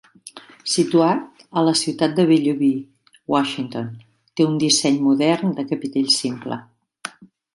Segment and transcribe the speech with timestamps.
[0.75, 2.79] Situat a la ciutat de Bellevue,
[3.35, 3.93] Washington,
[4.39, 6.61] té un disseny modern de capitell simple.